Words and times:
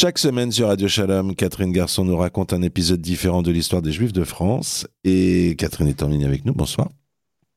Chaque 0.00 0.20
semaine 0.20 0.52
sur 0.52 0.68
Radio 0.68 0.86
Shalom, 0.86 1.34
Catherine 1.34 1.72
Garçon 1.72 2.04
nous 2.04 2.16
raconte 2.16 2.52
un 2.52 2.62
épisode 2.62 3.00
différent 3.00 3.42
de 3.42 3.50
l'histoire 3.50 3.82
des 3.82 3.90
Juifs 3.90 4.12
de 4.12 4.22
France. 4.22 4.86
Et 5.02 5.56
Catherine 5.58 5.88
est 5.88 6.04
en 6.04 6.08
ligne 6.08 6.24
avec 6.24 6.44
nous. 6.44 6.54
Bonsoir. 6.54 6.88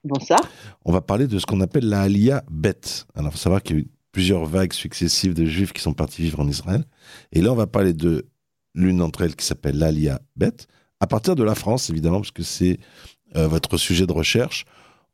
Bonsoir. 0.03 0.39
On 0.83 0.91
va 0.91 1.01
parler 1.01 1.27
de 1.27 1.37
ce 1.37 1.45
qu'on 1.45 1.61
appelle 1.61 1.87
la 1.87 2.01
Aliyah 2.01 2.43
Bet. 2.49 3.05
Alors, 3.13 3.29
il 3.29 3.33
faut 3.33 3.37
savoir 3.37 3.61
qu'il 3.61 3.75
y 3.75 3.79
a 3.79 3.81
eu 3.83 3.91
plusieurs 4.11 4.45
vagues 4.45 4.73
successives 4.73 5.35
de 5.35 5.45
Juifs 5.45 5.71
qui 5.71 5.83
sont 5.83 5.93
partis 5.93 6.23
vivre 6.23 6.39
en 6.39 6.47
Israël. 6.47 6.83
Et 7.31 7.43
là, 7.43 7.51
on 7.51 7.55
va 7.55 7.67
parler 7.67 7.93
de 7.93 8.25
l'une 8.73 8.97
d'entre 8.97 9.21
elles 9.21 9.35
qui 9.35 9.45
s'appelle 9.45 9.77
l'Aliyah 9.77 10.19
Bet, 10.35 10.65
à 10.99 11.05
partir 11.05 11.35
de 11.35 11.43
la 11.43 11.53
France, 11.53 11.91
évidemment, 11.91 12.21
parce 12.21 12.31
que 12.31 12.41
c'est 12.41 12.79
euh, 13.35 13.47
votre 13.47 13.77
sujet 13.77 14.07
de 14.07 14.13
recherche. 14.13 14.65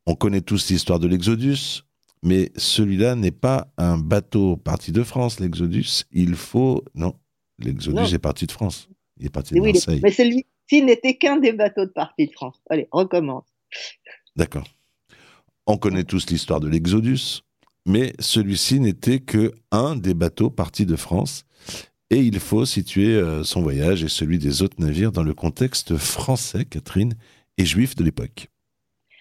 On 0.06 0.16
connaît 0.16 0.40
tous 0.40 0.70
l'histoire 0.70 1.00
de 1.00 1.10
l'Exodus, 1.10 1.84
mais 2.24 2.52
celui-là 2.56 3.16
n'est 3.16 3.32
pas 3.32 3.68
un 3.78 3.98
bateau 3.98 4.58
parti 4.58 4.92
de 4.92 5.04
France, 5.04 5.40
l'Exodus. 5.40 6.04
Il 6.12 6.36
faut. 6.36 6.84
Non, 6.96 7.16
l'Exodus 7.60 8.14
est 8.14 8.20
parti 8.20 8.46
de 8.46 8.52
France. 8.52 8.90
Il 9.20 9.28
est 9.28 9.30
parti 9.30 9.54
de 9.54 9.60
oui, 9.60 9.74
Marseille. 9.74 10.00
Mais 10.04 10.12
celui-ci 10.12 10.84
n'était 10.84 11.18
qu'un 11.18 11.38
des 11.38 11.54
bateaux 11.54 11.86
de 11.86 11.92
partie 11.92 12.28
de 12.28 12.32
France. 12.32 12.62
Allez, 12.70 12.88
recommence. 12.92 13.46
D'accord. 14.36 14.68
On 15.66 15.78
connaît 15.78 16.04
tous 16.04 16.30
l'histoire 16.30 16.60
de 16.60 16.68
l'Exodus, 16.68 17.44
mais 17.86 18.14
celui-ci 18.20 18.80
n'était 18.80 19.20
que 19.20 19.54
un 19.72 19.96
des 19.96 20.14
bateaux 20.14 20.50
partis 20.50 20.86
de 20.86 20.96
France. 20.96 21.44
Et 22.10 22.22
il 22.22 22.40
faut 22.40 22.66
situer 22.66 23.16
euh, 23.16 23.44
son 23.44 23.62
voyage 23.62 24.04
et 24.04 24.08
celui 24.08 24.40
des 24.40 24.62
autres 24.62 24.80
navires 24.80 25.12
dans 25.12 25.24
le 25.24 25.34
contexte 25.34 25.98
français, 25.98 26.64
Catherine, 26.64 27.16
et 27.58 27.66
juif 27.66 27.96
de 27.96 28.04
l'époque. 28.04 28.48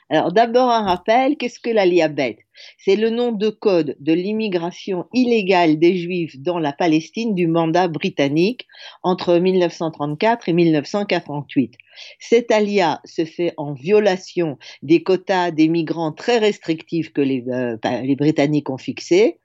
Alors 0.09 0.33
d'abord 0.33 0.70
un 0.70 0.84
rappel, 0.84 1.37
qu'est-ce 1.37 1.59
que 1.59 1.70
l'Aliabet 1.70 2.38
C'est 2.78 2.95
le 2.95 3.10
nom 3.10 3.33
de 3.33 3.48
code 3.48 3.97
de 3.98 4.12
l'immigration 4.12 5.06
illégale 5.12 5.80
des 5.80 5.97
Juifs 5.97 6.38
dans 6.38 6.60
la 6.60 6.73
Palestine 6.73 7.34
du 7.34 7.48
mandat 7.48 7.88
britannique 7.88 8.69
entre 9.02 9.37
1934 9.38 10.48
et 10.48 10.52
1948. 10.52 11.74
Cet 12.20 12.53
alia 12.53 13.00
se 13.05 13.25
fait 13.25 13.53
en 13.56 13.72
violation 13.72 14.58
des 14.83 15.03
quotas 15.03 15.50
des 15.50 15.67
migrants 15.67 16.12
très 16.12 16.39
restrictifs 16.39 17.12
que 17.12 17.23
les, 17.23 17.45
euh, 17.48 17.77
les 18.02 18.14
Britanniques 18.14 18.70
ont 18.70 18.78
fixés. 18.78 19.41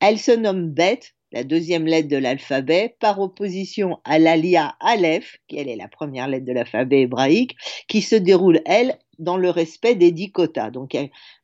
Elle 0.00 0.18
se 0.18 0.30
nomme 0.30 0.70
Bet 0.70 1.00
la 1.34 1.42
deuxième 1.42 1.84
lettre 1.84 2.08
de 2.08 2.16
l'alphabet, 2.16 2.94
par 3.00 3.18
opposition 3.18 3.98
à 4.04 4.20
l'alia 4.20 4.76
Aleph, 4.78 5.38
qui 5.48 5.58
est 5.58 5.76
la 5.76 5.88
première 5.88 6.28
lettre 6.28 6.46
de 6.46 6.52
l'alphabet 6.52 7.00
hébraïque, 7.00 7.56
qui 7.88 8.02
se 8.02 8.14
déroule, 8.14 8.60
elle, 8.66 8.98
dans 9.18 9.36
le 9.36 9.50
respect 9.50 9.96
des 9.96 10.12
dix 10.12 10.30
quotas, 10.30 10.70
donc 10.70 10.96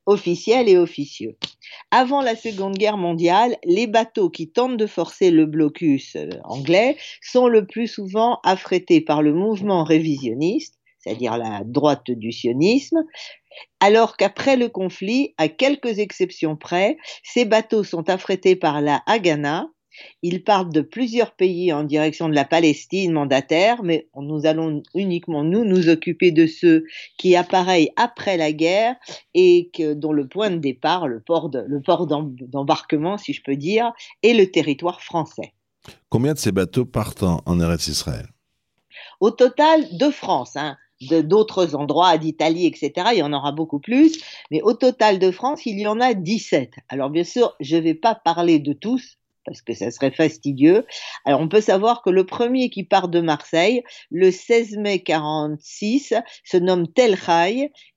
officiel 0.05 0.69
et 0.69 0.77
officieux. 0.77 1.35
Avant 1.91 2.21
la 2.21 2.37
Seconde 2.37 2.77
Guerre 2.77 2.95
mondiale, 2.95 3.57
les 3.65 3.85
bateaux 3.85 4.29
qui 4.29 4.49
tentent 4.49 4.77
de 4.77 4.87
forcer 4.87 5.29
le 5.29 5.45
blocus 5.45 6.15
euh, 6.15 6.29
anglais 6.45 6.95
sont 7.21 7.47
le 7.47 7.65
plus 7.65 7.87
souvent 7.87 8.39
affrétés 8.43 9.01
par 9.01 9.21
le 9.21 9.33
mouvement 9.33 9.83
révisionniste, 9.83 10.79
c'est-à-dire 10.99 11.37
la 11.37 11.63
droite 11.65 12.11
du 12.11 12.31
sionisme, 12.31 13.03
alors 13.81 14.15
qu'après 14.15 14.55
le 14.55 14.69
conflit, 14.69 15.33
à 15.37 15.49
quelques 15.49 15.99
exceptions 15.99 16.55
près, 16.55 16.97
ces 17.23 17.43
bateaux 17.43 17.83
sont 17.83 18.09
affrétés 18.09 18.55
par 18.55 18.79
la 18.79 19.01
Haganah, 19.05 19.67
ils 20.21 20.43
partent 20.43 20.73
de 20.73 20.81
plusieurs 20.81 21.31
pays 21.31 21.73
en 21.73 21.83
direction 21.83 22.29
de 22.29 22.35
la 22.35 22.45
Palestine 22.45 23.11
mandataire, 23.11 23.83
mais 23.83 24.07
nous 24.15 24.45
allons 24.45 24.83
uniquement 24.95 25.43
nous 25.43 25.65
nous 25.65 25.89
occuper 25.89 26.31
de 26.31 26.47
ceux 26.47 26.85
qui 27.17 27.35
appareillent 27.35 27.91
après 27.95 28.37
la 28.37 28.51
guerre 28.51 28.95
et 29.33 29.69
que, 29.73 29.93
dont 29.93 30.13
le 30.13 30.27
point 30.27 30.49
de 30.49 30.57
départ, 30.57 31.07
le 31.07 31.19
port 31.21 31.49
d'embarquement, 31.49 33.17
si 33.17 33.33
je 33.33 33.43
peux 33.43 33.55
dire, 33.55 33.91
est 34.23 34.33
le 34.33 34.49
territoire 34.49 35.01
français. 35.01 35.53
Combien 36.09 36.33
de 36.33 36.39
ces 36.39 36.51
bateaux 36.51 36.85
partent 36.85 37.23
en, 37.23 37.59
Eretz 37.59 37.87
Israël? 37.87 38.27
Au 39.19 39.31
total, 39.31 39.85
de 39.97 40.09
France, 40.09 40.55
hein, 40.55 40.77
d'autres 41.01 41.75
endroits, 41.75 42.17
d'Italie, 42.17 42.67
etc. 42.67 43.09
Il 43.13 43.19
y 43.19 43.23
en 43.23 43.33
aura 43.33 43.51
beaucoup 43.51 43.79
plus. 43.79 44.21
Mais 44.51 44.61
au 44.61 44.73
total 44.73 45.19
de 45.19 45.31
France, 45.31 45.65
il 45.65 45.79
y 45.79 45.87
en 45.87 45.99
a 45.99 46.13
17. 46.13 46.73
Alors 46.89 47.09
bien 47.09 47.23
sûr, 47.23 47.55
je 47.59 47.75
ne 47.77 47.81
vais 47.81 47.93
pas 47.93 48.15
parler 48.15 48.59
de 48.59 48.73
tous 48.73 49.17
parce 49.45 49.61
que 49.61 49.73
ça 49.73 49.91
serait 49.91 50.11
fastidieux. 50.11 50.85
Alors 51.25 51.41
on 51.41 51.49
peut 51.49 51.61
savoir 51.61 52.01
que 52.01 52.09
le 52.09 52.25
premier 52.25 52.69
qui 52.69 52.83
part 52.83 53.07
de 53.07 53.21
Marseille, 53.21 53.83
le 54.09 54.31
16 54.31 54.77
mai 54.77 55.01
46, 55.03 56.13
se 56.43 56.57
nomme 56.57 56.87
Tel 56.87 57.15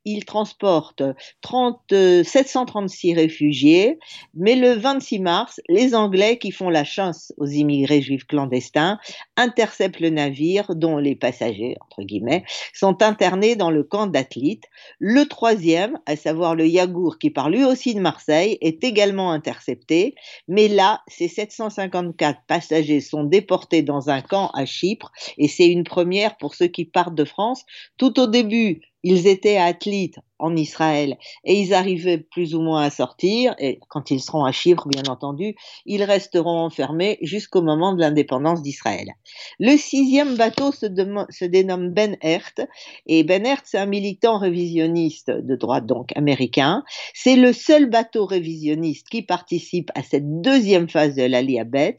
Il 0.05 0.25
transporte 0.25 1.03
30, 1.41 1.81
736 2.25 3.13
euh, 3.13 3.17
réfugiés, 3.17 3.99
mais 4.35 4.55
le 4.55 4.73
26 4.73 5.21
mars, 5.21 5.61
les 5.69 5.95
Anglais 5.95 6.39
qui 6.39 6.51
font 6.51 6.69
la 6.69 6.85
chasse 6.85 7.33
aux 7.37 7.47
immigrés 7.47 8.03
juifs 8.03 8.27
clandestins 8.27 8.99
interceptent 9.37 10.01
le 10.01 10.11
navire 10.11 10.75
dont 10.75 10.99
les 10.99 11.17
passagers, 11.17 11.77
entre 11.81 12.03
guillemets, 12.03 12.45
sont 12.73 13.03
internés 13.03 13.57
dans 13.57 13.71
le 13.71 13.83
camp 13.83 14.07
d'Athlite. 14.07 14.65
Le 14.99 15.25
troisième, 15.25 15.99
à 16.07 16.17
savoir 16.17 16.55
le 16.55 16.67
Yagour 16.67 17.19
qui 17.19 17.31
part 17.31 17.51
lui 17.51 17.65
aussi 17.65 17.95
de 17.95 18.01
Marseille, 18.01 18.59
est 18.61 18.85
également 18.85 19.33
intercepté, 19.33 20.15
mais 20.49 20.69
là, 20.69 21.03
c'est 21.09 21.29
754 21.29 22.41
passagers 22.47 23.01
sont 23.01 23.25
déportés 23.25 23.83
dans 23.83 24.11
un 24.11 24.21
camp 24.21 24.51
à 24.55 24.67
Chypre 24.67 25.13
et 25.39 25.49
c'est 25.49 25.69
une 25.69 25.85
première 25.85 26.37
pour 26.37 26.55
ceux 26.55 26.67
qui 26.67 26.85
partent 26.85 27.15
de 27.15 27.25
France. 27.25 27.65
Tout 27.97 28.19
au 28.21 28.27
début, 28.27 28.81
ils 29.05 29.29
étaient 29.29 29.59
athlètes 29.59 30.19
en 30.39 30.57
Israël 30.57 31.17
et 31.45 31.55
ils 31.55 31.75
arrivaient 31.75 32.19
plus 32.19 32.55
ou 32.55 32.61
moins 32.61 32.83
à 32.83 32.91
sortir 32.91 33.55
et 33.59 33.79
quand 33.89 34.11
ils 34.11 34.21
seront 34.21 34.45
à 34.45 34.53
Chypre 34.53 34.89
bien 34.89 35.05
entendu 35.09 35.55
ils 35.87 36.03
resteront 36.03 36.59
enfermés 36.59 37.19
jusqu'au 37.23 37.63
moment 37.63 37.95
de 37.95 38.01
l'indépendance 38.01 38.63
d'Israël. 38.63 39.09
Le 39.59 39.77
sixième 39.77 40.37
bateau 40.37 40.73
se, 40.73 40.87
dénomme 41.45 41.91
Ben 41.91 42.17
Hert 42.21 42.55
et 43.07 43.23
Ben 43.23 43.47
Hert 43.47 43.63
c'est 43.65 43.79
un 43.79 43.87
militant 43.87 44.39
révisionniste 44.39 45.31
de 45.31 45.57
droite 45.57 45.87
donc 45.87 46.17
américain. 46.17 46.83
C'est 47.15 47.37
le 47.37 47.53
seul 47.53 47.89
bateau 47.89 48.27
révisionniste 48.27 49.09
qui 49.09 49.23
participe 49.23 49.91
à 49.95 50.03
cette 50.03 50.41
deuxième 50.41 50.89
phase 50.89 51.15
de 51.15 51.23
l'Aliabet. 51.23 51.97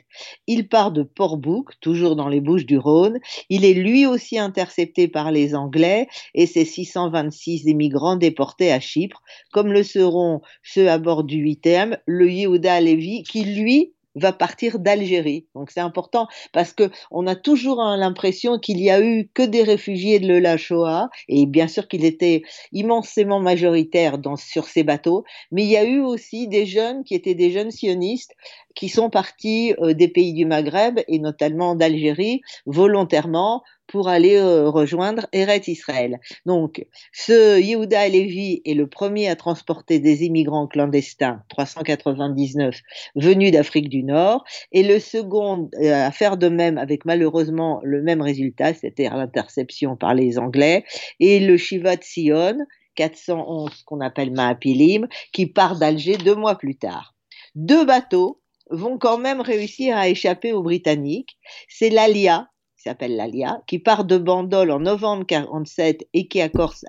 Il 0.48 0.68
part 0.68 0.92
de 0.92 1.04
Port-Bouc 1.04 1.72
toujours 1.82 2.16
dans 2.16 2.28
les 2.28 2.42
Bouches 2.42 2.66
du 2.66 2.78
Rhône. 2.78 3.20
Il 3.50 3.66
est 3.66 3.74
lui 3.74 4.06
aussi 4.06 4.38
intercepté 4.38 5.08
par 5.08 5.32
les 5.32 5.56
Anglais 5.56 6.08
et 6.34 6.46
ses 6.46 6.66
626 6.66 7.66
immigrants 7.66 8.16
déportés 8.30 8.72
à 8.72 8.80
Chypre, 8.80 9.22
comme 9.52 9.72
le 9.72 9.84
seront 9.84 10.42
ceux 10.64 10.90
à 10.90 10.98
bord 10.98 11.24
du 11.24 11.38
8e, 11.44 11.98
le 12.06 12.30
Yehuda 12.30 12.82
Levi, 12.82 13.24
qui 13.24 13.44
lui 13.44 13.94
va 14.16 14.32
partir 14.32 14.80
d'Algérie. 14.80 15.46
Donc 15.56 15.72
c'est 15.72 15.82
important 15.82 16.28
parce 16.54 16.74
que 16.74 16.90
on 17.12 17.28
a 17.28 17.36
toujours 17.36 17.82
l'impression 17.82 18.58
qu'il 18.60 18.80
y 18.82 18.90
a 18.90 19.02
eu 19.02 19.30
que 19.34 19.44
des 19.44 19.64
réfugiés 19.64 20.20
de 20.20 20.38
la 20.38 20.58
Shoah 20.58 21.10
et 21.28 21.46
bien 21.46 21.68
sûr 21.68 21.88
qu'il 21.88 22.06
était 22.06 22.42
immensément 22.72 23.40
majoritaire 23.40 24.18
sur 24.38 24.68
ces 24.68 24.84
bateaux, 24.84 25.24
mais 25.52 25.64
il 25.64 25.70
y 25.70 25.78
a 25.78 25.84
eu 25.84 26.00
aussi 26.00 26.48
des 26.48 26.66
jeunes 26.66 27.04
qui 27.04 27.14
étaient 27.14 27.36
des 27.36 27.52
jeunes 27.52 27.72
sionistes 27.72 28.34
qui 28.76 28.90
sont 28.90 29.10
partis 29.10 29.74
euh, 29.82 29.94
des 29.94 30.08
pays 30.08 30.34
du 30.34 30.46
Maghreb 30.46 31.00
et 31.08 31.20
notamment 31.20 31.76
d'Algérie 31.76 32.42
volontairement 32.66 33.64
pour 33.88 34.08
aller 34.08 34.36
euh, 34.36 34.70
rejoindre 34.70 35.28
Eret 35.32 35.62
Israël. 35.68 36.20
Donc, 36.46 36.86
ce 37.14 37.60
Yehuda 37.60 38.08
Levi 38.10 38.62
est 38.66 38.74
le 38.74 38.88
premier 38.88 39.28
à 39.28 39.36
transporter 39.36 40.00
des 40.00 40.24
immigrants 40.24 40.68
clandestins, 40.68 41.42
399, 41.50 42.80
venus 43.16 43.52
d'Afrique 43.52 43.90
du 43.90 44.04
Nord, 44.04 44.44
et 44.72 44.84
le 44.84 45.00
second 45.00 45.70
euh, 45.82 46.08
à 46.08 46.12
faire 46.12 46.38
de 46.38 46.50
même 46.50 46.78
avec 46.78 47.06
malheureusement 47.06 47.82
le 47.84 48.02
même 48.02 48.22
résultat, 48.22 48.74
c'est-à-dire 48.74 49.16
l'interception 49.16 49.96
par 49.96 50.14
les 50.14 50.38
Anglais, 50.38 50.84
et 51.20 51.40
le 51.40 51.58
Shivat 51.58 52.02
Sion, 52.02 52.58
411 52.96 53.84
qu'on 53.84 54.02
appelle 54.02 54.32
Maapilim, 54.32 55.08
qui 55.32 55.46
part 55.46 55.78
d'Alger 55.78 56.18
deux 56.18 56.36
mois 56.36 56.56
plus 56.56 56.78
tard. 56.78 57.14
Deux 57.56 57.86
bateaux 57.86 58.42
vont 58.70 58.98
quand 58.98 59.18
même 59.18 59.42
réussir 59.42 59.96
à 59.96 60.10
échapper 60.10 60.54
aux 60.54 60.64
Britanniques. 60.64 61.38
C'est 61.70 61.90
l'Alia, 61.90 62.48
s'appelle 62.86 63.16
l'Alia, 63.16 63.62
qui 63.68 63.80
part 63.80 64.06
de 64.06 64.18
Bandol 64.18 64.70
en 64.70 64.80
novembre 64.80 65.26
47 65.26 66.08
et 66.14 66.28
qui 66.28 66.40
accoste 66.40 66.86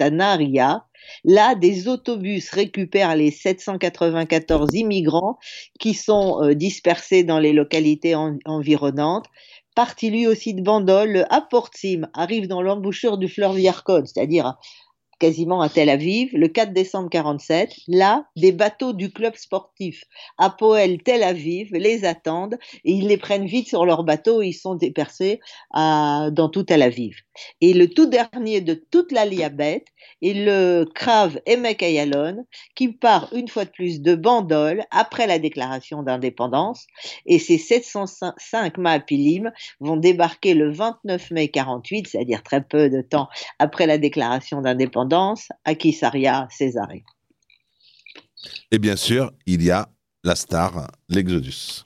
à 0.00 0.10
Naria. 0.10 0.86
Là, 1.24 1.54
des 1.54 1.88
autobus 1.88 2.50
récupèrent 2.50 3.16
les 3.16 3.30
794 3.30 4.74
immigrants 4.74 5.38
qui 5.78 5.94
sont 5.94 6.42
euh, 6.42 6.54
dispersés 6.54 7.24
dans 7.24 7.38
les 7.38 7.52
localités 7.52 8.14
environnantes. 8.44 9.26
Parti 9.74 10.10
lui 10.10 10.26
aussi 10.26 10.54
de 10.54 10.62
Bandol, 10.62 11.10
le 11.12 11.32
Aportsim 11.32 12.08
arrive 12.14 12.48
dans 12.48 12.62
l'embouchure 12.62 13.18
du 13.18 13.28
fleuve 13.28 13.60
Yarkon, 13.60 14.04
c'est-à-dire 14.06 14.56
quasiment 15.20 15.60
à 15.60 15.68
Tel 15.68 15.88
Aviv, 15.88 16.30
le 16.32 16.48
4 16.48 16.72
décembre 16.72 17.08
47. 17.10 17.70
Là, 17.86 18.24
des 18.36 18.50
bateaux 18.50 18.92
du 18.92 19.12
club 19.12 19.36
sportif 19.36 20.04
Apoel 20.38 21.02
Tel 21.02 21.22
Aviv 21.22 21.68
les 21.72 22.04
attendent 22.04 22.58
et 22.84 22.92
ils 22.92 23.06
les 23.06 23.18
prennent 23.18 23.46
vite 23.46 23.68
sur 23.68 23.84
leur 23.86 24.02
bateau 24.02 24.42
et 24.42 24.48
ils 24.48 24.54
sont 24.54 24.74
dispersés 24.74 25.40
dans 25.72 26.50
tout 26.52 26.64
Tel 26.64 26.82
Aviv. 26.82 27.14
Et 27.60 27.74
le 27.74 27.88
tout 27.88 28.06
dernier 28.06 28.60
de 28.60 28.74
toute 28.74 29.12
la 29.12 29.24
Liabet 29.24 29.84
est 30.22 30.34
le 30.34 30.84
Krav 30.94 31.38
Emek 31.46 31.82
Ayalon 31.82 32.44
qui 32.74 32.88
part 32.88 33.28
une 33.32 33.48
fois 33.48 33.64
de 33.64 33.70
plus 33.70 34.00
de 34.00 34.14
Bandol 34.14 34.84
après 34.90 35.26
la 35.26 35.38
déclaration 35.38 36.02
d'indépendance 36.02 36.86
et 37.26 37.38
ces 37.38 37.58
705 37.58 38.78
Maapilim 38.78 39.52
vont 39.80 39.96
débarquer 39.96 40.54
le 40.54 40.72
29 40.72 41.30
mai 41.30 41.48
48, 41.48 42.08
c'est-à-dire 42.08 42.42
très 42.42 42.62
peu 42.62 42.88
de 42.88 43.02
temps 43.02 43.28
après 43.58 43.86
la 43.86 43.98
déclaration 43.98 44.60
d'indépendance, 44.60 45.09
à 45.64 45.74
Kisaria, 45.74 46.48
Césarée. 46.50 47.04
Et 48.70 48.78
bien 48.78 48.96
sûr, 48.96 49.32
il 49.46 49.62
y 49.62 49.70
a 49.70 49.88
la 50.24 50.34
star, 50.34 50.90
l'Exodus. 51.08 51.84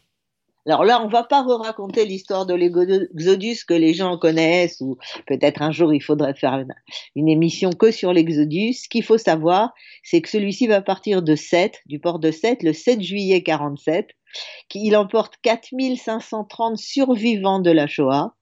Alors 0.67 0.85
là, 0.85 1.03
on 1.05 1.09
va 1.09 1.25
pas 1.25 1.43
raconter 1.43 2.06
l'histoire 2.06 2.47
de 2.47 2.55
l'Exodus 2.55 3.65
que 3.69 3.75
les 3.75 3.93
gens 3.93 4.17
connaissent, 4.17 4.81
ou 4.81 4.97
peut-être 5.26 5.61
un 5.61 5.73
jour 5.73 5.93
il 5.93 6.00
faudrait 6.00 6.35
faire 6.35 6.65
une, 7.15 7.29
émission 7.29 7.71
que 7.71 7.91
sur 7.91 8.15
l'Exodus. 8.15 8.73
Ce 8.73 8.88
qu'il 8.88 9.03
faut 9.03 9.19
savoir, 9.19 9.75
c'est 10.03 10.23
que 10.23 10.29
celui-ci 10.31 10.67
va 10.67 10.81
partir 10.81 11.23
de 11.23 11.37
Sète, 11.37 11.81
du 11.85 11.99
port 12.00 12.19
de 12.19 12.31
Sète, 12.31 12.62
le 12.62 12.73
7 12.73 13.03
juillet 13.03 13.43
47. 13.43 14.09
Il 14.75 14.97
emporte 14.97 15.35
4530 15.43 16.79
survivants 16.79 17.61
de 17.61 17.71
la 17.71 17.87
Shoah. 17.87 18.35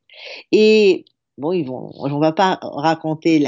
Et 0.53 1.05
bon, 1.39 1.53
ils 1.53 1.65
vont, 1.65 1.91
on 1.97 2.21
va 2.21 2.33
pas 2.33 2.61
raconter 2.63 3.41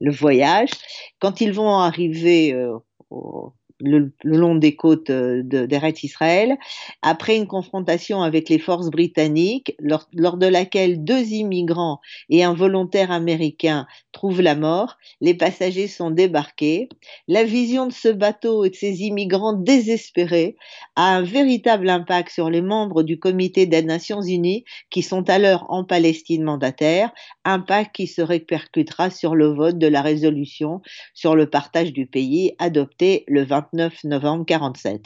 le, 0.00 0.10
voyage. 0.10 0.70
Quand 1.18 1.40
ils 1.40 1.52
vont 1.52 1.78
arriver 1.78 2.52
euh, 2.52 2.78
au, 3.10 3.52
le, 3.82 4.12
long 4.22 4.54
des 4.54 4.76
côtes 4.76 5.10
euh, 5.10 5.42
d'Eretz 5.42 6.02
Israël, 6.04 6.56
après 7.02 7.36
une 7.36 7.46
confrontation 7.46 8.22
avec 8.22 8.48
les 8.48 8.58
forces 8.58 8.90
britanniques, 8.90 9.74
lors, 9.80 10.06
de 10.12 10.46
laquelle 10.46 11.04
deux 11.04 11.32
immigrants 11.32 12.00
et 12.30 12.44
un 12.44 12.54
volontaire 12.54 13.10
américain 13.10 13.86
trouvent 14.12 14.40
la 14.40 14.54
mort, 14.54 14.96
les 15.20 15.34
passagers 15.34 15.88
sont 15.88 16.10
débarqués. 16.10 16.88
La 17.28 17.44
vision 17.44 17.86
de 17.86 17.92
ce 17.92 18.08
bateau 18.08 18.64
et 18.64 18.70
de 18.70 18.74
ces 18.74 19.02
immigrants 19.02 19.52
désespérés 19.52 20.56
a 20.96 21.16
un 21.16 21.22
véritable 21.22 21.88
impact 21.88 22.30
sur 22.30 22.50
les 22.50 22.62
membres 22.62 23.02
du 23.02 23.18
comité 23.18 23.66
des 23.66 23.82
Nations 23.82 24.22
Unies 24.22 24.64
qui 24.90 25.02
sont 25.02 25.28
alors 25.28 25.66
en 25.68 25.84
Palestine 25.84 26.44
mandataire, 26.44 27.10
impact 27.44 27.94
qui 27.94 28.06
se 28.06 28.22
répercutera 28.22 29.10
sur 29.10 29.34
le 29.34 29.46
vote 29.46 29.78
de 29.78 29.86
la 29.86 30.02
résolution 30.02 30.82
sur 31.14 31.34
le 31.34 31.48
partage 31.48 31.92
du 31.92 32.06
pays 32.06 32.54
adopté 32.58 33.24
le 33.26 33.42
29 33.42 33.71
novembre 33.72 34.44
47. 34.46 35.02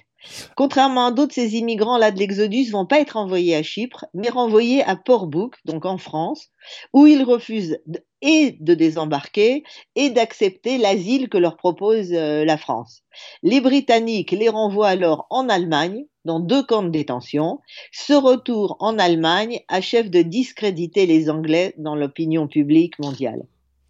Contrairement 0.56 1.06
à 1.06 1.12
d'autres, 1.12 1.34
ces 1.34 1.56
immigrants 1.56 1.98
là 1.98 2.10
de 2.10 2.18
l'Exodus 2.18 2.70
vont 2.70 2.86
pas 2.86 3.00
être 3.00 3.16
envoyés 3.16 3.54
à 3.54 3.62
Chypre, 3.62 4.06
mais 4.14 4.28
renvoyés 4.28 4.82
à 4.82 4.96
Port-Bouc, 4.96 5.54
donc 5.64 5.84
en 5.84 5.98
France, 5.98 6.48
où 6.92 7.06
ils 7.06 7.22
refusent 7.22 7.78
et 8.22 8.56
de 8.58 8.74
désembarquer 8.74 9.62
et 9.94 10.10
d'accepter 10.10 10.78
l'asile 10.78 11.28
que 11.28 11.38
leur 11.38 11.56
propose 11.56 12.12
euh, 12.12 12.44
la 12.44 12.56
France. 12.56 13.02
Les 13.42 13.60
Britanniques 13.60 14.32
les 14.32 14.48
renvoient 14.48 14.88
alors 14.88 15.26
en 15.30 15.48
Allemagne, 15.48 16.06
dans 16.24 16.40
deux 16.40 16.64
camps 16.64 16.82
de 16.82 16.88
détention. 16.90 17.60
Ce 17.92 18.12
retour 18.12 18.76
en 18.80 18.98
Allemagne 18.98 19.60
achève 19.68 20.10
de 20.10 20.22
discréditer 20.22 21.06
les 21.06 21.30
Anglais 21.30 21.74
dans 21.78 21.94
l'opinion 21.94 22.48
publique 22.48 22.98
mondiale. 22.98 23.46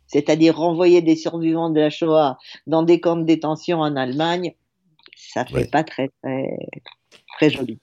C'est-à-dire 0.07 0.59
renvoyer 0.59 1.03
des 1.03 1.17
survivants 1.17 1.71
de 1.71 1.81
la 1.81 1.91
Shoah 1.91 2.37
dans 2.67 2.83
des 2.83 3.01
camps 3.01 3.17
de 3.17 3.25
détention 3.25 3.81
en 3.81 3.97
Allemagne, 3.97 4.55
ça 5.17 5.45
fait 5.45 5.71
pas 5.71 5.83
très, 5.83 6.09
très, 6.23 6.57
très 7.37 7.51
joli. 7.51 7.81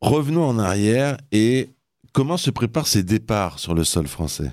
Revenons 0.00 0.44
en 0.44 0.58
arrière 0.58 1.18
et 1.30 1.70
comment 2.12 2.36
se 2.36 2.50
préparent 2.50 2.86
ces 2.86 3.02
départs 3.02 3.58
sur 3.58 3.74
le 3.74 3.84
sol 3.84 4.06
français? 4.06 4.50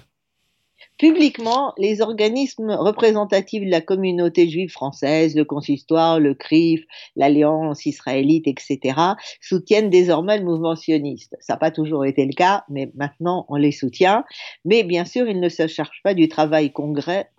Publiquement, 1.00 1.72
les 1.78 2.02
organismes 2.02 2.72
représentatifs 2.72 3.64
de 3.64 3.72
la 3.72 3.80
communauté 3.80 4.50
juive 4.50 4.70
française, 4.70 5.34
le 5.34 5.46
consistoire, 5.46 6.20
le 6.20 6.34
CRIF, 6.34 6.82
l'Alliance 7.16 7.86
israélite, 7.86 8.48
etc., 8.48 9.00
soutiennent 9.40 9.90
désormais 9.90 10.38
le 10.38 10.44
mouvement 10.44 10.76
sioniste. 10.76 11.38
Ça 11.40 11.54
n'a 11.54 11.58
pas 11.58 11.72
toujours 11.72 12.04
été 12.04 12.26
le 12.26 12.34
cas, 12.34 12.66
mais 12.70 12.92
maintenant 12.96 13.46
on 13.48 13.56
les 13.56 13.72
soutient. 13.72 14.26
Mais 14.66 14.84
bien 14.84 15.06
sûr, 15.06 15.30
ils 15.30 15.40
ne 15.40 15.48
se 15.48 15.68
chargent 15.68 16.02
pas 16.04 16.14
du 16.14 16.28
travail 16.28 16.74
concret, 16.74 17.30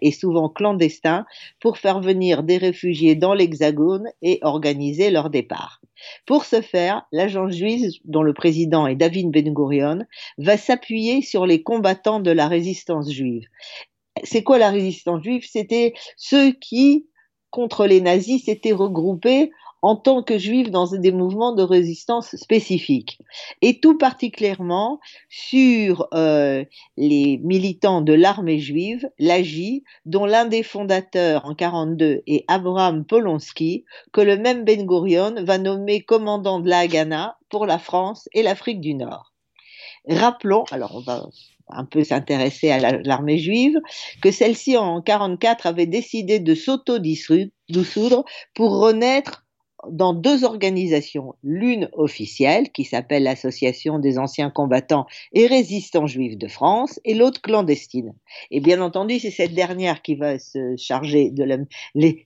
et 0.00 0.10
souvent 0.10 0.48
clandestin 0.48 1.26
pour 1.60 1.76
faire 1.76 2.00
venir 2.00 2.42
des 2.42 2.56
réfugiés 2.56 3.14
dans 3.14 3.34
l'Hexagone 3.34 4.08
et 4.22 4.38
organiser 4.40 5.10
leur 5.10 5.28
départ. 5.28 5.81
Pour 6.26 6.44
ce 6.44 6.60
faire, 6.60 7.06
l'agence 7.12 7.54
juive, 7.54 7.90
dont 8.04 8.22
le 8.22 8.34
président 8.34 8.86
est 8.86 8.96
David 8.96 9.30
Ben 9.30 9.52
Gurion, 9.52 10.00
va 10.38 10.56
s'appuyer 10.56 11.22
sur 11.22 11.46
les 11.46 11.62
combattants 11.62 12.20
de 12.20 12.30
la 12.30 12.48
résistance 12.48 13.10
juive. 13.10 13.46
C'est 14.24 14.42
quoi 14.42 14.58
la 14.58 14.70
résistance 14.70 15.22
juive? 15.22 15.46
C'était 15.48 15.94
ceux 16.16 16.52
qui, 16.52 17.06
contre 17.50 17.86
les 17.86 18.00
nazis, 18.00 18.44
s'étaient 18.44 18.72
regroupés 18.72 19.50
en 19.82 19.96
tant 19.96 20.22
que 20.22 20.38
juifs 20.38 20.70
dans 20.70 20.86
des 20.86 21.12
mouvements 21.12 21.54
de 21.54 21.62
résistance 21.62 22.36
spécifiques. 22.36 23.18
Et 23.60 23.80
tout 23.80 23.98
particulièrement 23.98 25.00
sur 25.28 26.06
euh, 26.14 26.64
les 26.96 27.38
militants 27.38 28.00
de 28.00 28.12
l'armée 28.12 28.60
juive, 28.60 29.08
l'AGI, 29.18 29.82
dont 30.06 30.24
l'un 30.24 30.44
des 30.44 30.62
fondateurs 30.62 31.44
en 31.44 31.54
42 31.54 32.22
est 32.26 32.44
Abraham 32.46 33.04
Polonsky, 33.04 33.84
que 34.12 34.20
le 34.20 34.36
même 34.36 34.64
Ben 34.64 34.86
Gurion 34.86 35.34
va 35.42 35.58
nommer 35.58 36.00
commandant 36.00 36.60
de 36.60 36.68
la 36.68 36.78
Haganah 36.78 37.36
pour 37.48 37.66
la 37.66 37.78
France 37.78 38.28
et 38.32 38.42
l'Afrique 38.42 38.80
du 38.80 38.94
Nord. 38.94 39.32
Rappelons, 40.08 40.64
alors 40.70 40.96
on 40.96 41.00
va 41.00 41.26
un 41.68 41.84
peu 41.84 42.04
s'intéresser 42.04 42.70
à 42.70 42.98
l'armée 43.02 43.38
juive, 43.38 43.80
que 44.20 44.30
celle-ci 44.30 44.76
en 44.76 45.00
44 45.00 45.66
avait 45.66 45.86
décidé 45.86 46.38
de 46.38 46.54
s'auto-dissoudre 46.54 48.24
pour 48.54 48.78
renaître 48.78 49.44
dans 49.90 50.12
deux 50.12 50.44
organisations, 50.44 51.34
l'une 51.42 51.88
officielle 51.92 52.70
qui 52.70 52.84
s'appelle 52.84 53.24
l'Association 53.24 53.98
des 53.98 54.18
anciens 54.18 54.50
combattants 54.50 55.06
et 55.32 55.46
résistants 55.46 56.06
juifs 56.06 56.38
de 56.38 56.48
France 56.48 57.00
et 57.04 57.14
l'autre 57.14 57.40
clandestine. 57.40 58.14
Et 58.50 58.60
bien 58.60 58.80
entendu, 58.80 59.18
c'est 59.18 59.30
cette 59.30 59.54
dernière 59.54 60.02
qui 60.02 60.14
va 60.14 60.38
se 60.38 60.76
charger 60.76 61.30
de 61.30 61.44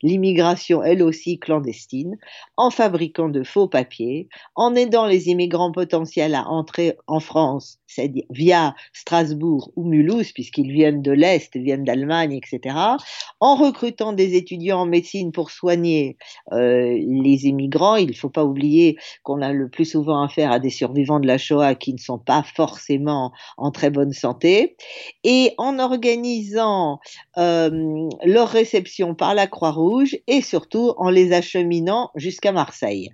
l'immigration, 0.03 0.82
elle 0.82 1.03
aussi 1.03 1.38
clandestine, 1.38 2.17
en 2.56 2.70
fabriquant 2.70 3.29
de 3.29 3.43
faux 3.43 3.69
papiers, 3.69 4.29
en 4.55 4.75
aidant 4.75 5.06
les 5.06 5.29
immigrants 5.29 5.73
potentiels 5.73 6.35
à 6.35 6.49
entrer 6.49 6.97
en 7.06 7.20
France, 7.20 7.79
c'est-à-dire 7.87 8.25
via 8.31 8.75
Strasbourg 8.93 9.73
ou 9.77 9.85
Mulhouse, 9.85 10.33
puisqu'ils 10.33 10.73
viennent 10.73 11.03
de 11.03 11.12
l'Est, 11.12 11.56
viennent 11.56 11.85
d'Allemagne, 11.85 12.33
etc., 12.33 12.77
en 13.41 13.56
recrutant 13.56 14.12
des 14.12 14.35
étudiants 14.35 14.81
en 14.81 14.87
médecine 14.87 15.33
pour 15.33 15.50
soigner 15.50 16.17
euh, 16.53 16.99
les 16.99 17.47
immigrants. 17.47 17.97
Il 17.97 18.09
ne 18.09 18.15
faut 18.15 18.31
pas 18.31 18.44
oublier 18.44 18.97
qu'on 19.23 19.43
a 19.43 19.53
le 19.53 19.69
plus 19.69 19.85
souvent 19.85 20.23
affaire 20.23 20.53
à 20.53 20.59
des 20.59 20.71
survivants 20.71 21.21
de 21.21 21.27
la 21.27 21.38
Shoah 21.38 21.75
qui 21.75 21.93
ne 21.93 21.99
sont 21.99 22.19
pas 22.19 22.43
forcément 22.43 23.33
en 23.56 23.71
très 23.71 23.90
bonne 23.90 24.12
santé. 24.12 24.76
Et 25.25 25.52
en 25.59 25.78
organisant 25.78 26.99
euh, 27.38 28.09
leur 28.25 28.49
réception 28.49 29.14
par 29.14 29.35
la 29.35 29.47
Croix-Rouge 29.47 30.16
et 30.26 30.40
surtout 30.40 30.95
en 30.97 31.11
les 31.11 31.33
acheminant 31.33 32.11
jusqu'à 32.16 32.52
Marseille. 32.52 33.11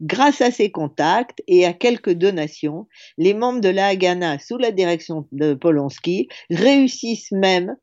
Grâce 0.00 0.40
à 0.40 0.50
ces 0.50 0.70
contacts 0.70 1.42
et 1.46 1.64
à 1.66 1.72
quelques 1.72 2.12
donations, 2.12 2.86
les 3.18 3.34
membres 3.34 3.60
de 3.60 3.68
la 3.68 3.88
Haganah, 3.88 4.38
sous 4.38 4.58
la 4.58 4.72
direction 4.72 5.26
de 5.32 5.54
Polonsky, 5.54 6.28
réussissent 6.50 7.32
même 7.32 7.76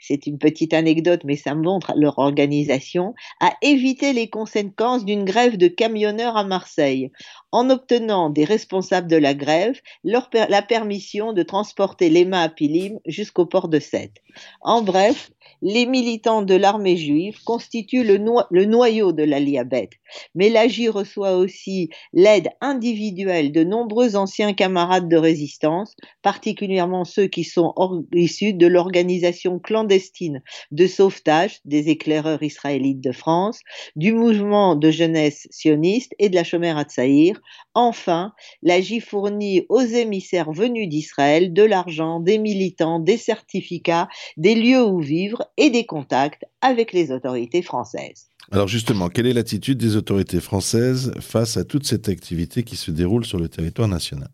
c'est 0.00 0.26
une 0.26 0.38
petite 0.38 0.72
anecdote, 0.72 1.20
mais 1.24 1.36
ça 1.36 1.54
montre 1.54 1.92
leur 1.94 2.18
organisation, 2.18 3.14
à 3.38 3.52
éviter 3.62 4.12
les 4.12 4.28
conséquences 4.28 5.04
d'une 5.04 5.24
grève 5.24 5.58
de 5.58 5.68
camionneurs 5.68 6.36
à 6.36 6.44
Marseille, 6.44 7.10
en 7.52 7.68
obtenant 7.68 8.30
des 8.30 8.44
responsables 8.44 9.10
de 9.10 9.16
la 9.16 9.34
grève 9.34 9.78
la 10.04 10.62
permission 10.62 11.32
de 11.32 11.42
transporter 11.42 12.08
les 12.08 12.24
mains 12.24 12.42
à 12.42 12.48
Pilim 12.48 12.98
jusqu'au 13.06 13.44
port 13.44 13.68
de 13.68 13.78
Sète. 13.78 14.16
En 14.62 14.82
bref, 14.82 15.30
les 15.60 15.84
militants 15.84 16.42
de 16.42 16.54
l'armée 16.54 16.96
juive 16.96 17.42
constituent 17.44 18.04
le, 18.04 18.64
noyau 18.64 19.12
de 19.12 19.24
l'Aliabet, 19.24 19.90
mais 20.34 20.48
l'AGI 20.48 20.88
reçoit 20.88 21.36
aussi 21.36 21.90
l'aide 22.12 22.48
individuelle 22.60 23.52
de 23.52 23.64
nombreux 23.64 24.16
anciens 24.16 24.54
camarades 24.54 25.08
de 25.08 25.16
résistance, 25.16 25.94
particulièrement 26.22 27.04
ceux 27.04 27.26
qui 27.26 27.44
sont 27.44 27.74
issus 28.14 28.54
de 28.54 28.66
l'organisation 28.66 29.58
clandestine 29.58 29.89
clandestine 29.90 30.42
de 30.70 30.86
sauvetage 30.86 31.60
des 31.64 31.88
éclaireurs 31.88 32.42
israélites 32.42 33.00
de 33.00 33.12
France, 33.12 33.60
du 33.96 34.12
mouvement 34.12 34.76
de 34.76 34.90
jeunesse 34.90 35.48
sioniste 35.50 36.14
et 36.18 36.28
de 36.28 36.34
la 36.36 36.44
Shomer 36.44 36.70
Hatzaïr. 36.70 37.40
Enfin, 37.74 38.32
l'AGI 38.62 39.00
fournit 39.00 39.66
aux 39.68 39.80
émissaires 39.80 40.52
venus 40.52 40.88
d'Israël 40.88 41.52
de 41.52 41.62
l'argent, 41.62 42.20
des 42.20 42.38
militants, 42.38 43.00
des 43.00 43.16
certificats, 43.16 44.08
des 44.36 44.54
lieux 44.54 44.84
où 44.84 45.00
vivre 45.00 45.44
et 45.56 45.70
des 45.70 45.86
contacts 45.86 46.44
avec 46.60 46.92
les 46.92 47.10
autorités 47.10 47.62
françaises. 47.62 48.26
Alors 48.52 48.68
justement, 48.68 49.08
quelle 49.08 49.26
est 49.26 49.32
l'attitude 49.32 49.78
des 49.78 49.96
autorités 49.96 50.40
françaises 50.40 51.12
face 51.20 51.56
à 51.56 51.64
toute 51.64 51.86
cette 51.86 52.08
activité 52.08 52.62
qui 52.62 52.76
se 52.76 52.90
déroule 52.90 53.24
sur 53.24 53.38
le 53.38 53.48
territoire 53.48 53.88
national? 53.88 54.28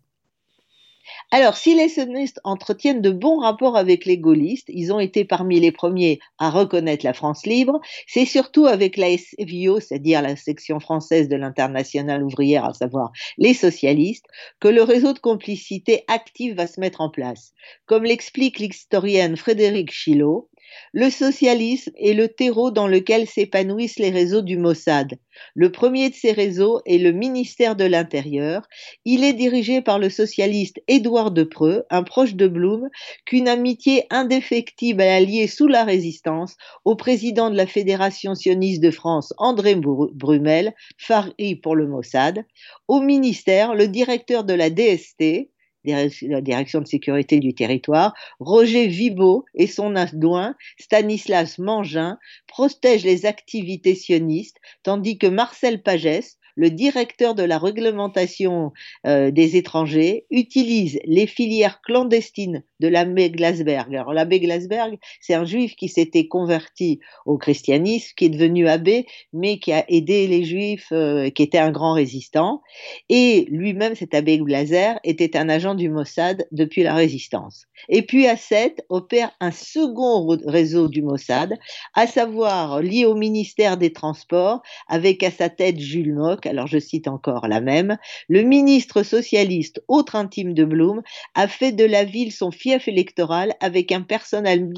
Alors, 1.29 1.57
si 1.57 1.75
les 1.75 1.89
sionistes 1.89 2.39
entretiennent 2.45 3.01
de 3.01 3.11
bons 3.11 3.39
rapports 3.39 3.75
avec 3.75 4.05
les 4.05 4.17
gaullistes, 4.17 4.69
ils 4.69 4.93
ont 4.93 4.99
été 4.99 5.25
parmi 5.25 5.59
les 5.59 5.73
premiers 5.73 6.19
à 6.37 6.49
reconnaître 6.49 7.03
la 7.03 7.13
France 7.13 7.45
libre, 7.45 7.81
c'est 8.07 8.25
surtout 8.25 8.65
avec 8.65 8.95
la 8.95 9.09
SVO, 9.09 9.81
c'est-à-dire 9.81 10.21
la 10.21 10.37
section 10.37 10.79
française 10.79 11.27
de 11.27 11.35
l'internationale 11.35 12.23
ouvrière, 12.23 12.63
à 12.63 12.73
savoir 12.73 13.11
les 13.37 13.53
socialistes, 13.53 14.25
que 14.61 14.69
le 14.69 14.83
réseau 14.83 15.11
de 15.11 15.19
complicité 15.19 16.05
active 16.07 16.55
va 16.55 16.65
se 16.65 16.79
mettre 16.79 17.01
en 17.01 17.09
place. 17.09 17.51
Comme 17.87 18.05
l'explique 18.05 18.59
l'historienne 18.59 19.35
Frédéric 19.35 19.91
Chilot, 19.91 20.49
le 20.93 21.09
socialisme 21.09 21.91
est 21.97 22.13
le 22.13 22.27
terreau 22.27 22.71
dans 22.71 22.87
lequel 22.87 23.27
s'épanouissent 23.27 23.99
les 23.99 24.09
réseaux 24.09 24.41
du 24.41 24.57
Mossad. 24.57 25.17
Le 25.53 25.71
premier 25.71 26.09
de 26.09 26.15
ces 26.15 26.31
réseaux 26.31 26.81
est 26.85 26.97
le 26.97 27.11
ministère 27.11 27.75
de 27.75 27.83
l'Intérieur. 27.83 28.63
Il 29.05 29.23
est 29.23 29.33
dirigé 29.33 29.81
par 29.81 29.99
le 29.99 30.09
socialiste 30.09 30.81
Édouard 30.87 31.31
Depreux, 31.31 31.83
un 31.89 32.03
proche 32.03 32.35
de 32.35 32.47
Blum, 32.47 32.89
qu'une 33.25 33.47
amitié 33.47 34.05
indéfectible 34.09 35.01
a 35.01 35.15
allié 35.15 35.47
sous 35.47 35.67
la 35.67 35.83
résistance 35.83 36.55
au 36.85 36.95
président 36.95 37.49
de 37.49 37.57
la 37.57 37.67
Fédération 37.67 38.35
sioniste 38.35 38.81
de 38.81 38.91
France, 38.91 39.33
André 39.37 39.75
Brumel, 39.75 40.73
Fari 40.97 41.55
pour 41.55 41.75
le 41.75 41.87
Mossad. 41.87 42.43
Au 42.87 43.01
ministère, 43.01 43.75
le 43.75 43.87
directeur 43.87 44.43
de 44.43 44.53
la 44.53 44.69
DST, 44.69 45.49
la 45.87 46.41
direction 46.41 46.81
de 46.81 46.87
sécurité 46.87 47.39
du 47.39 47.53
territoire, 47.53 48.13
Roger 48.39 48.87
Vibo 48.87 49.45
et 49.55 49.67
son 49.67 49.95
adjoint 49.95 50.55
Stanislas 50.79 51.57
Mangin 51.59 52.17
protègent 52.47 53.05
les 53.05 53.25
activités 53.25 53.95
sionistes, 53.95 54.57
tandis 54.83 55.17
que 55.17 55.27
Marcel 55.27 55.81
Pagès, 55.81 56.37
le 56.57 56.71
directeur 56.71 57.35
de 57.35 57.43
la 57.43 57.59
réglementation 57.59 58.73
euh, 59.05 59.31
des 59.31 59.55
étrangers 59.55 60.25
utilise 60.31 60.99
les 61.05 61.27
filières 61.27 61.81
clandestines 61.81 62.63
de 62.79 62.87
l'abbé 62.87 63.29
Glasberg. 63.29 63.95
Alors 63.95 64.13
l'abbé 64.13 64.39
Glasberg, 64.39 64.97
c'est 65.21 65.35
un 65.35 65.45
juif 65.45 65.75
qui 65.75 65.87
s'était 65.87 66.27
converti 66.27 66.99
au 67.25 67.37
christianisme, 67.37 68.11
qui 68.17 68.25
est 68.25 68.29
devenu 68.29 68.67
abbé, 68.67 69.05
mais 69.33 69.59
qui 69.59 69.71
a 69.71 69.85
aidé 69.87 70.27
les 70.27 70.43
juifs, 70.43 70.87
euh, 70.91 71.29
qui 71.29 71.43
était 71.43 71.59
un 71.59 71.71
grand 71.71 71.93
résistant. 71.93 72.61
Et 73.07 73.45
lui-même, 73.49 73.95
cet 73.95 74.15
abbé 74.15 74.39
Glaser, 74.39 74.93
était 75.03 75.37
un 75.37 75.49
agent 75.49 75.75
du 75.75 75.89
Mossad 75.89 76.47
depuis 76.51 76.81
la 76.81 76.95
résistance. 76.95 77.65
Et 77.87 78.01
puis 78.01 78.25
à 78.27 78.35
Sète 78.35 78.83
opère 78.89 79.31
un 79.39 79.51
second 79.51 80.27
réseau 80.45 80.87
du 80.87 81.03
Mossad, 81.03 81.53
à 81.93 82.07
savoir 82.07 82.81
lié 82.81 83.05
au 83.05 83.13
ministère 83.13 83.77
des 83.77 83.93
Transports, 83.93 84.61
avec 84.87 85.21
à 85.21 85.29
sa 85.29 85.49
tête 85.49 85.79
Jules 85.79 86.15
Mock, 86.15 86.46
alors 86.47 86.67
je 86.67 86.79
cite 86.79 87.07
encore 87.07 87.47
la 87.47 87.61
même, 87.61 87.97
le 88.29 88.41
ministre 88.41 89.03
socialiste, 89.03 89.83
autre 89.87 90.15
intime 90.15 90.53
de 90.53 90.65
Blum, 90.65 91.01
a 91.35 91.47
fait 91.47 91.71
de 91.71 91.85
la 91.85 92.03
ville 92.03 92.31
son 92.31 92.51
fief 92.51 92.87
électoral 92.87 93.53
avec 93.59 93.91
un 93.91 94.01
personnel, 94.01 94.69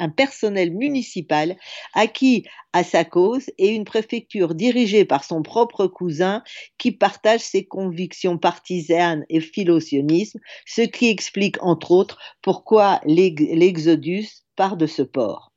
un 0.00 0.08
personnel 0.08 0.72
municipal 0.72 1.56
acquis 1.94 2.44
à 2.72 2.84
sa 2.84 3.04
cause 3.04 3.50
et 3.58 3.68
une 3.68 3.84
préfecture 3.84 4.54
dirigée 4.54 5.04
par 5.04 5.24
son 5.24 5.42
propre 5.42 5.86
cousin 5.86 6.42
qui 6.78 6.90
partage 6.90 7.40
ses 7.40 7.64
convictions 7.64 8.38
partisanes 8.38 9.24
et 9.28 9.40
philosionisme, 9.40 10.40
ce 10.66 10.82
qui 10.82 11.08
explique 11.08 11.62
entre 11.62 11.90
autres 11.90 12.18
pourquoi 12.40 13.00
l'exodus 13.04 14.28
part 14.56 14.76
de 14.76 14.86
ce 14.86 15.02
port. 15.02 15.51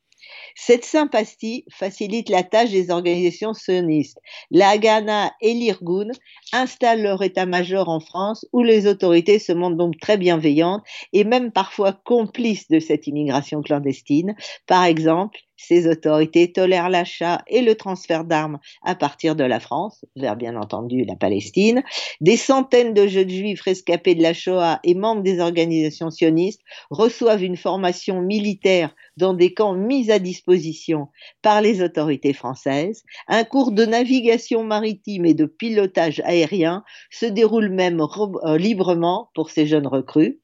Cette 0.55 0.85
sympathie 0.85 1.65
facilite 1.69 2.29
la 2.29 2.41
tâche 2.43 2.71
des 2.71 2.89
organisations 2.89 3.53
sionistes. 3.53 4.19
La 4.51 4.77
Ghana 4.77 5.33
et 5.41 5.53
l'Irgun 5.53 6.07
installent 6.53 7.03
leur 7.03 7.21
état-major 7.21 7.89
en 7.89 7.99
France 7.99 8.45
où 8.53 8.63
les 8.63 8.87
autorités 8.87 9.37
se 9.37 9.51
montrent 9.51 9.75
donc 9.75 9.99
très 9.99 10.17
bienveillantes 10.17 10.83
et 11.11 11.25
même 11.25 11.51
parfois 11.51 11.91
complices 11.91 12.69
de 12.69 12.79
cette 12.79 13.05
immigration 13.05 13.61
clandestine. 13.61 14.35
Par 14.65 14.85
exemple, 14.85 15.37
ces 15.57 15.87
autorités 15.87 16.51
tolèrent 16.51 16.89
l'achat 16.89 17.43
et 17.47 17.61
le 17.61 17.75
transfert 17.75 18.25
d'armes 18.25 18.59
à 18.83 18.95
partir 18.95 19.35
de 19.35 19.43
la 19.43 19.59
France, 19.59 20.05
vers 20.15 20.35
bien 20.35 20.55
entendu 20.55 21.05
la 21.05 21.15
Palestine. 21.15 21.83
Des 22.21 22.37
centaines 22.37 22.93
de 22.93 23.07
jeunes 23.07 23.29
juifs 23.29 23.61
rescapés 23.61 24.15
de 24.15 24.23
la 24.23 24.33
Shoah 24.33 24.79
et 24.83 24.95
membres 24.95 25.23
des 25.23 25.39
organisations 25.39 26.11
sionistes 26.11 26.61
reçoivent 26.89 27.43
une 27.43 27.57
formation 27.57 28.21
militaire 28.21 28.93
dans 29.17 29.33
des 29.33 29.53
camps 29.53 29.75
mis 29.75 30.11
à 30.11 30.19
disposition 30.19 31.07
par 31.41 31.61
les 31.61 31.81
autorités 31.81 32.33
françaises. 32.33 33.03
Un 33.27 33.43
cours 33.43 33.71
de 33.71 33.85
navigation 33.85 34.63
maritime 34.63 35.25
et 35.25 35.33
de 35.33 35.45
pilotage 35.45 36.21
aérien 36.25 36.83
se 37.11 37.25
déroule 37.25 37.69
même 37.69 38.01
euh, 38.01 38.57
librement 38.57 39.29
pour 39.33 39.49
ces 39.49 39.67
jeunes 39.67 39.87
recrues. 39.87 40.39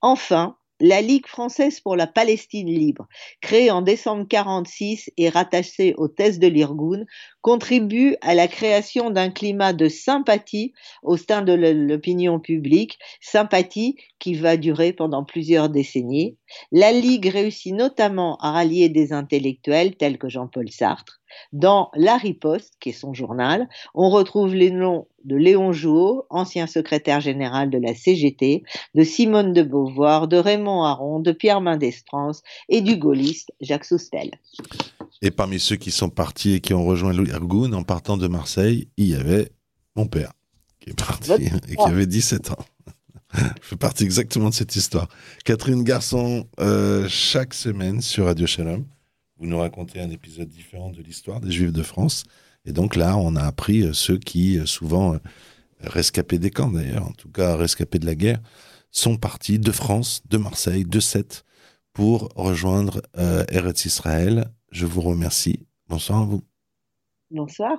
Enfin, 0.00 0.56
la 0.80 1.00
Ligue 1.00 1.26
française 1.26 1.80
pour 1.80 1.96
la 1.96 2.06
Palestine 2.06 2.68
libre, 2.68 3.06
créée 3.40 3.70
en 3.70 3.82
décembre 3.82 4.22
1946 4.22 5.10
et 5.16 5.28
rattachée 5.28 5.94
au 5.96 6.08
test 6.08 6.40
de 6.40 6.48
l'Irgun, 6.48 7.04
contribue 7.42 8.16
à 8.20 8.34
la 8.34 8.48
création 8.48 9.10
d'un 9.10 9.30
climat 9.30 9.72
de 9.72 9.88
sympathie 9.88 10.72
au 11.02 11.16
sein 11.16 11.42
de 11.42 11.52
l'opinion 11.52 12.40
publique, 12.40 12.98
sympathie 13.20 13.96
qui 14.18 14.34
va 14.34 14.56
durer 14.56 14.92
pendant 14.92 15.24
plusieurs 15.24 15.68
décennies. 15.68 16.36
La 16.70 16.92
Ligue 16.92 17.26
réussit 17.26 17.74
notamment 17.74 18.36
à 18.36 18.52
rallier 18.52 18.88
des 18.88 19.12
intellectuels 19.12 19.96
tels 19.96 20.18
que 20.18 20.28
Jean-Paul 20.28 20.70
Sartre, 20.70 21.20
dans 21.52 21.90
La 21.94 22.16
Riposte, 22.16 22.74
qui 22.80 22.90
est 22.90 22.92
son 22.92 23.14
journal, 23.14 23.68
on 23.94 24.10
retrouve 24.10 24.54
les 24.54 24.70
noms 24.70 25.06
de 25.24 25.36
Léon 25.36 25.72
Jouot, 25.72 26.26
ancien 26.30 26.66
secrétaire 26.66 27.20
général 27.20 27.70
de 27.70 27.78
la 27.78 27.94
CGT, 27.94 28.64
de 28.94 29.02
Simone 29.02 29.52
de 29.52 29.62
Beauvoir, 29.62 30.28
de 30.28 30.36
Raymond 30.36 30.82
Aron, 30.82 31.20
de 31.20 31.32
Pierre 31.32 31.60
Mendès-France 31.60 32.42
et 32.68 32.80
du 32.80 32.96
gaulliste 32.96 33.52
Jacques 33.60 33.84
Soustel. 33.84 34.32
Et 35.22 35.30
parmi 35.30 35.58
ceux 35.58 35.76
qui 35.76 35.90
sont 35.90 36.10
partis 36.10 36.54
et 36.54 36.60
qui 36.60 36.74
ont 36.74 36.84
rejoint 36.84 37.12
l'Irgun 37.12 37.72
en 37.72 37.84
partant 37.84 38.16
de 38.16 38.26
Marseille, 38.28 38.88
il 38.96 39.06
y 39.06 39.14
avait 39.14 39.50
mon 39.96 40.06
père, 40.06 40.32
qui 40.80 40.90
est 40.90 40.98
parti 40.98 41.32
et 41.68 41.76
qui 41.76 41.82
avait 41.82 42.06
17 42.06 42.50
ans. 42.50 42.64
Je 43.34 43.40
fais 43.62 43.76
partie 43.76 44.04
exactement 44.04 44.50
de 44.50 44.54
cette 44.54 44.76
histoire. 44.76 45.08
Catherine 45.44 45.84
Garçon, 45.84 46.46
euh, 46.60 47.08
chaque 47.08 47.54
semaine 47.54 48.02
sur 48.02 48.26
Radio 48.26 48.46
Shalom 48.46 48.84
vous 49.42 49.48
nous 49.48 49.58
racontez 49.58 50.00
un 50.00 50.10
épisode 50.10 50.48
différent 50.48 50.90
de 50.90 51.02
l'histoire 51.02 51.40
des 51.40 51.50
Juifs 51.50 51.72
de 51.72 51.82
France. 51.82 52.22
Et 52.64 52.70
donc 52.70 52.94
là, 52.94 53.16
on 53.16 53.34
a 53.34 53.42
appris 53.42 53.82
euh, 53.82 53.92
ceux 53.92 54.16
qui, 54.16 54.56
euh, 54.56 54.66
souvent 54.66 55.14
euh, 55.14 55.18
rescapés 55.80 56.38
des 56.38 56.50
camps 56.50 56.70
d'ailleurs, 56.70 57.04
en 57.08 57.10
tout 57.10 57.28
cas 57.28 57.56
rescapés 57.56 57.98
de 57.98 58.06
la 58.06 58.14
guerre, 58.14 58.38
sont 58.92 59.16
partis 59.16 59.58
de 59.58 59.72
France, 59.72 60.22
de 60.30 60.36
Marseille, 60.36 60.84
de 60.84 61.00
Sète, 61.00 61.44
pour 61.92 62.28
rejoindre 62.36 63.02
Eretz 63.14 63.84
Israël. 63.84 64.50
Je 64.72 64.86
vous 64.86 65.02
remercie. 65.02 65.68
Bonsoir 65.86 66.22
à 66.22 66.24
vous. 66.24 66.42
Bonsoir. 67.30 67.78